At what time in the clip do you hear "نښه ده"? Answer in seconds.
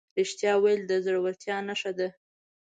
1.67-2.07